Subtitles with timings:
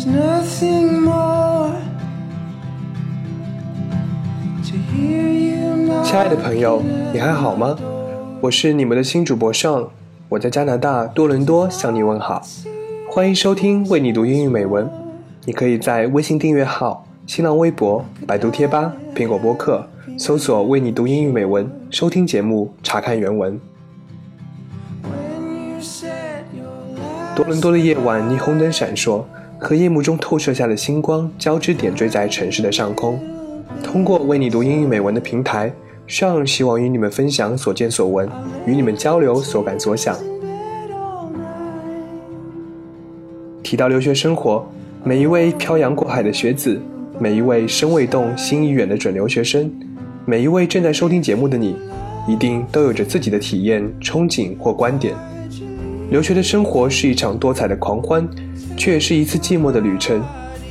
[0.00, 1.72] There's nothing more
[4.64, 6.82] to hear you knock 亲爱的朋友，
[7.12, 7.76] 你还好吗？
[8.40, 9.90] 我是你们的新主播上，
[10.30, 12.40] 我在加拿大多伦多向你问好，
[13.10, 14.88] 欢迎收听为你读英语美文。
[15.44, 23.60] 你可以在微信订阅号、新浪微博、百度贴吧、苹果播客搜索“为你读英语美文”，收听节目，查看原文。
[27.36, 29.22] 多伦多的夜晚，霓虹灯闪烁，
[29.60, 33.20] 和夜幕中透射下的星光交织点缀在城市的上空。
[33.82, 35.70] 通过为你读英语美文的平台，
[36.06, 38.28] 上希望与你们分享所见所闻，
[38.66, 40.16] 与你们交流所感所想。
[43.62, 44.66] 提到留学生活，
[45.04, 46.80] 每一位漂洋过海的学子，
[47.18, 49.70] 每一位身未动心已远的准留学生，
[50.24, 51.76] 每一位正在收听节目的你，
[52.26, 55.14] 一定都有着自己的体验、憧憬或观点。
[56.10, 58.28] 留学的生活是一场多彩的狂欢，
[58.76, 60.20] 却也是一次寂寞的旅程；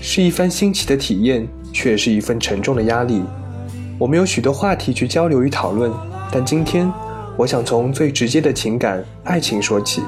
[0.01, 3.21] 是一番新奇的体验，却也是一份沉重的压力。
[3.97, 5.91] 我们有许多话题去交流与讨论，
[6.31, 6.91] 但今天，
[7.37, 10.01] 我想从最直接的情感——爱情说起。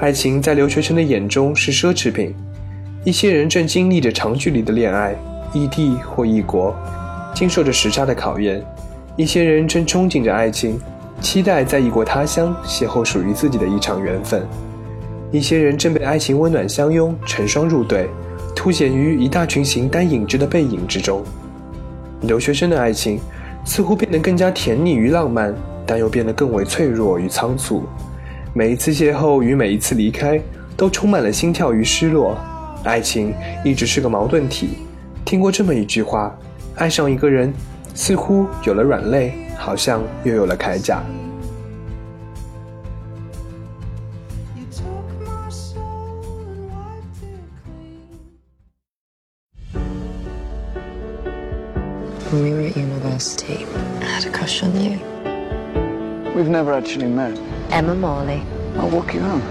[0.00, 2.34] 爱情在留学生的眼中是奢侈品，
[3.04, 5.14] 一些人正经历着长距离的恋爱，
[5.54, 6.74] 异地或异国，
[7.34, 8.60] 经受着时差的考验；
[9.16, 10.80] 一些人正憧憬着爱情，
[11.20, 14.40] 期待在异国他乡邂逅属于自己的一场缘分；
[15.30, 18.08] 一些人正被爱情温暖相拥，成双入对，
[18.56, 21.22] 凸显于一大群形单影只的背影之中。
[22.22, 23.20] 留学生的爱情
[23.66, 25.54] 似乎变得更加甜腻与浪漫，
[25.84, 27.84] 但又变得更为脆弱与仓促。
[28.54, 30.40] 每一次邂逅与每一次离开，
[30.74, 32.34] 都充满了心跳与失落。
[32.82, 34.70] 爱情一直是个矛盾体。
[35.24, 36.34] 听过这么一句话：
[36.76, 37.52] 爱上一个人，
[37.94, 41.02] 似乎有了软肋，好像又有了铠甲。
[52.30, 53.66] When we were at university,
[54.00, 54.98] I had a crush on you.
[56.34, 57.36] We've never actually met.
[57.70, 58.40] Emma Morley.
[58.78, 59.42] I'll walk you home.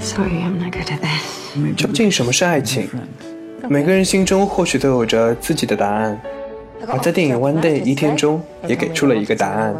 [0.00, 1.76] Sorry, I'm not good at this.
[1.76, 2.88] 究竟什么是爱情？
[3.68, 6.20] 每个人心中或许都有着自己的答案，
[6.88, 9.74] 而在电影《One Day》一天中也给出了一个答案：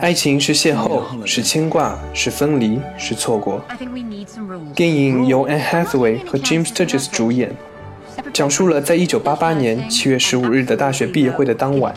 [0.00, 3.60] 爱情是邂逅，是牵挂，是分离，是错过。
[4.74, 7.52] 电影由 Anne Hathaway 和 Jim Sturgess 主演，
[8.32, 11.94] 讲述了在1988年7月15日的大学毕业会的当晚，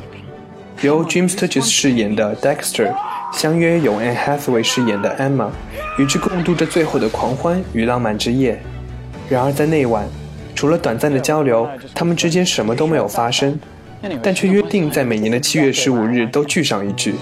[0.82, 2.94] 由 Jim Sturgess 饰演的 Dexter
[3.34, 5.50] 相约由 Anne Hathaway 饰演的 Emma
[5.98, 8.60] 与之共度着最后的狂欢与浪漫之夜。
[9.28, 10.08] 然而在那晚，
[10.56, 13.60] 除了短暂的交流，他们之间什么都没有发生，
[14.22, 17.16] 但却约定在每年的七月十五日都聚上一聚。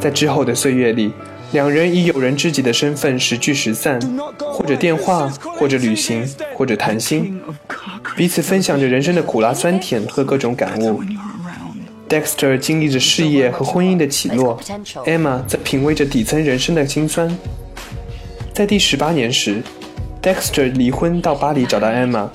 [0.00, 1.12] 在之后的岁月里，
[1.52, 4.00] 两人以友人知己的身份时聚时散，
[4.38, 7.40] 或者电话，或者旅行，或者谈心，
[8.16, 11.02] 彼此分享着人生的苦辣酸甜和各种感悟。
[12.08, 14.58] Dexter 经历着事业和婚姻的起落
[15.04, 17.30] ，Emma 则品味着底层人生的辛酸。
[18.58, 19.62] 在第十八年时
[20.20, 22.28] ，Dexter 离婚到巴黎找到 Emma，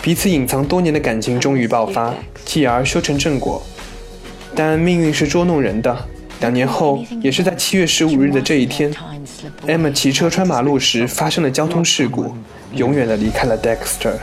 [0.00, 2.14] 彼此隐藏多年的感情终于爆发，
[2.46, 3.62] 继而修成正果。
[4.54, 5.94] 但命运是捉弄人的。
[6.40, 8.90] 两年后，也是在七月十五日的这一天
[9.66, 12.34] ，Emma 骑车穿马路时发生了交通事故，
[12.72, 14.14] 永远的离开了 Dexter。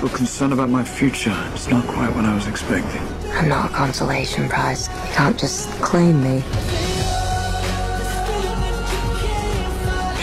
[0.00, 1.34] You're concerned about my future.
[1.56, 3.02] It's not quite what I was expecting.
[3.36, 4.86] I'm not a consolation prize.
[4.86, 6.42] You can't just claim me.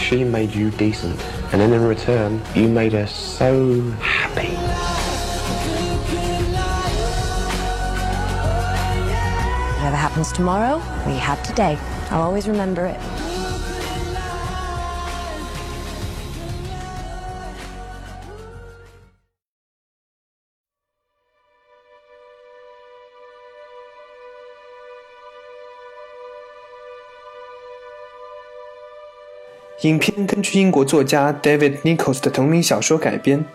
[0.09, 4.55] She made you decent, and then in return, you made her so happy.
[9.75, 11.77] Whatever happens tomorrow, we had today.
[12.09, 13.28] I'll always remember it.
[29.83, 33.45] 影片根据英国作家 David Nichols 的同名小说改编。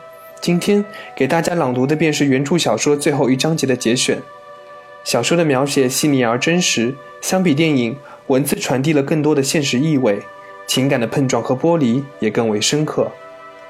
[0.41, 0.82] 今天
[1.15, 4.23] 给大家朗读的便是原著小说最后一章节的节选。
[5.05, 7.94] 小说的描写细腻而真实，相比电影，
[8.29, 10.23] 文字传递了更多的现实意味，
[10.67, 13.12] 情感的碰撞和剥离也更为深刻。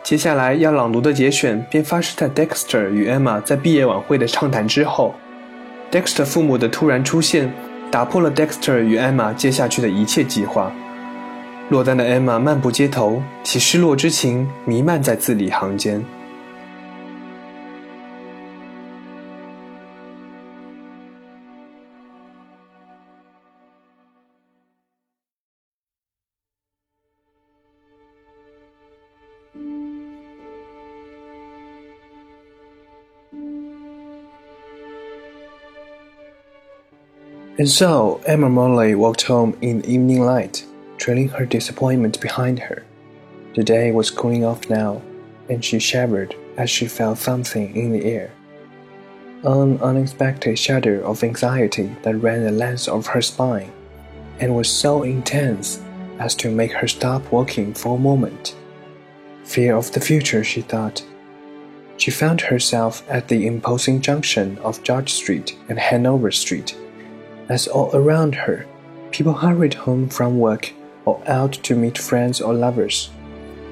[0.05, 5.13] 接下来要朗读的节选便发生在 Dexter 与 Emma 在毕业晚会的畅谈之后。
[5.91, 7.53] Dexter 父母的突然出现，
[7.91, 10.73] 打破了 Dexter 与 Emma 接下去的一切计划。
[11.71, 16.05] 落单的 Emma 漫步街头，其失落之情弥漫在字里行间。
[37.57, 40.65] And so Emma Morley walked home in the evening light.
[41.05, 42.83] Trailing her disappointment behind her.
[43.55, 45.03] The day was cooling off now,
[45.51, 48.31] and she shivered as she felt something in the air.
[49.43, 53.71] An unexpected shudder of anxiety that ran the length of her spine,
[54.41, 55.83] and was so intense
[56.19, 58.57] as to make her stop walking for a moment.
[59.45, 61.05] Fear of the future, she thought.
[61.99, 66.75] She found herself at the imposing junction of George Street and Hanover Street
[67.51, 68.65] as all around her,
[69.11, 70.73] people hurried home from work
[71.05, 73.11] or out to meet friends or lovers,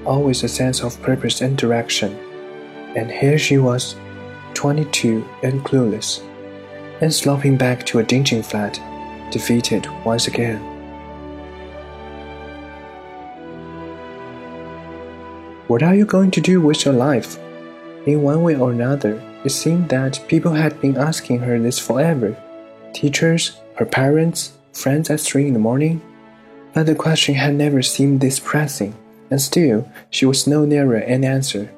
[0.05, 2.13] always a sense of purpose and direction.
[2.97, 3.97] And here she was,
[4.55, 6.23] 22 and clueless,
[7.01, 8.79] and sloping back to a dingy flat,
[9.31, 10.61] defeated once again.
[15.69, 17.39] What are you going to do with your life?
[18.07, 22.37] In one way or another, it seemed that people had been asking her this forever.
[22.93, 26.03] Teachers, her parents, friends at three in the morning?
[26.75, 28.95] But the question had never seemed this pressing,
[29.31, 31.71] and still she was no nearer an answer.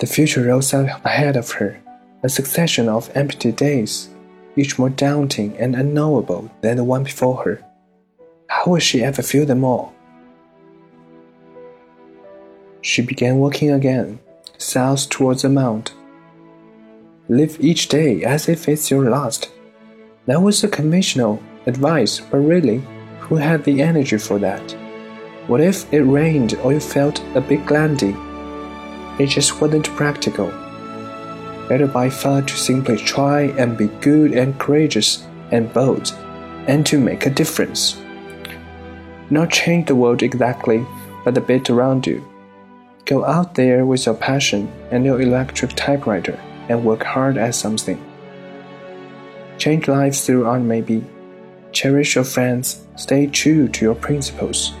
[0.00, 1.80] The future rose up ahead of her,
[2.22, 4.10] a succession of empty days,
[4.56, 7.64] each more daunting and unknowable than the one before her.
[8.48, 9.94] How would she ever fill them all?
[12.80, 14.20] She began walking again,
[14.56, 15.92] south towards the mount.
[17.28, 19.50] Live each day as if it's your last,
[20.26, 22.82] that was the conventional advice, but really,
[23.28, 24.76] who had the energy for that?
[25.46, 28.14] What if it rained or you felt a bit glandy?
[29.18, 30.50] It just wasn't practical.
[31.68, 36.12] Better by far to simply try and be good and courageous and bold,
[36.66, 38.00] and to make a difference.
[39.30, 40.86] Not change the world exactly,
[41.24, 42.26] but the bit around you.
[43.04, 46.38] Go out there with your passion and your electric typewriter
[46.68, 47.98] and work hard at something.
[49.58, 51.04] Change lives through art maybe.
[51.72, 54.72] Cherish your friends, stay true to your principles.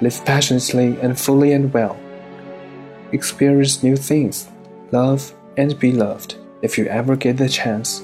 [0.00, 1.98] Live passionately and fully and well.
[3.12, 4.48] Experience new things,
[4.92, 8.00] love and be loved if you ever get the chance.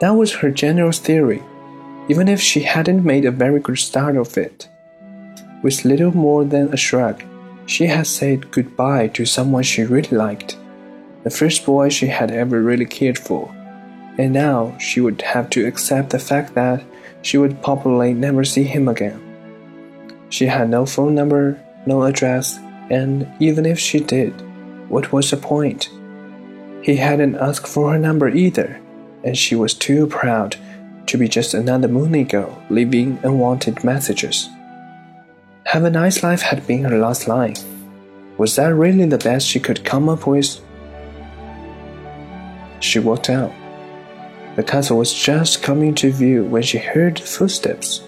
[0.00, 1.42] That was her general theory,
[2.08, 4.68] even if she hadn't made a very good start of it.
[5.62, 7.22] With little more than a shrug,
[7.64, 10.56] she had said goodbye to someone she really liked
[11.26, 13.52] the first boy she had ever really cared for,
[14.18, 16.82] and now she would have to accept the fact that
[17.22, 19.20] she would probably never see him again.
[20.28, 22.58] She had no phone number, no address,
[22.90, 24.32] and even if she did,
[24.88, 25.90] what was the point?
[26.82, 28.80] He hadn't asked for her number either,
[29.24, 30.56] and she was too proud
[31.06, 34.48] to be just another moony girl leaving unwanted messages.
[35.64, 37.56] Have a nice life had been her last line.
[38.38, 40.60] Was that really the best she could come up with?
[42.80, 43.52] She walked out.
[44.56, 48.02] The castle was just coming to view when she heard footsteps.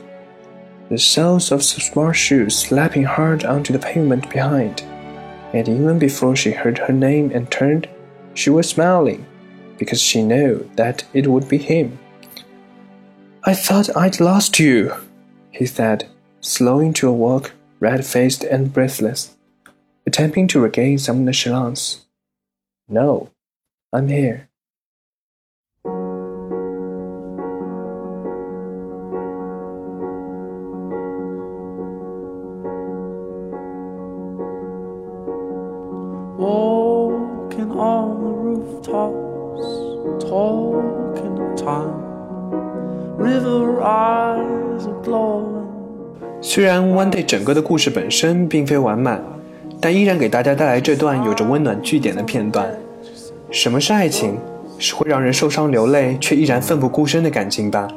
[0.89, 4.81] The soles of smart shoes slapping hard onto the pavement behind.
[5.53, 7.87] And even before she heard her name and turned,
[8.33, 9.27] she was smiling,
[9.79, 11.99] because she knew that it would be him.
[13.45, 14.95] I thought I'd lost you,
[15.51, 16.09] he said,
[16.41, 19.37] slowing to a walk, red faced and breathless,
[20.07, 22.07] attempting to regain some nonchalance.
[22.89, 23.31] No,
[23.93, 24.48] I'm here.
[38.89, 39.61] Toss,
[40.19, 41.93] talk in time.
[43.19, 45.67] River eyes are glowing.
[46.41, 49.23] 虽然《One Day》整个的故事本身并非完满，
[49.81, 52.71] 但依然给大家带来这段有着温暖句点的片段。
[53.51, 54.39] 什么是爱情？
[54.79, 57.89] 是会让人受伤流泪却依然奋不顾身的感情吧？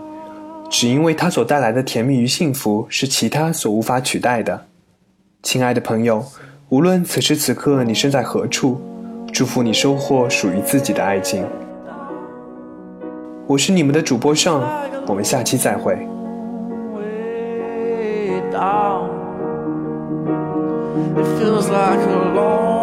[0.69, 4.65] 只因为它所带来的甜蜜与幸福是其他所无法取代的。
[5.41, 6.25] 亲爱的朋友。
[6.69, 8.79] 无论此时此刻你身在何处，
[9.33, 11.45] 祝福你收获属于自己的爱情。
[13.47, 14.61] 我是你们的主播尚，
[15.07, 15.95] 我们下期再会。
[21.13, 22.80] It feels like a long